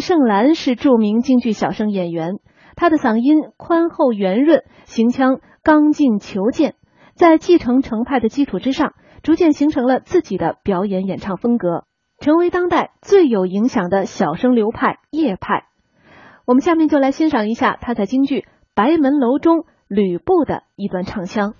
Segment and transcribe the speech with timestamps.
[0.00, 2.38] 盛兰是著名京剧小生演员，
[2.76, 6.74] 她的嗓音宽厚圆润，行腔刚劲遒健，
[7.14, 11.84] 在继承程派的基础之上，逐渐形成了自己的表演演唱风格，
[12.20, 15.64] 成为当代最有影响的小生流派叶派。
[16.46, 18.40] 我们下面就来欣赏一下她在京剧
[18.74, 21.54] 《白门楼》中吕布的一段唱腔。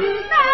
[0.00, 0.47] 你在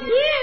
[0.00, 0.35] Yeah.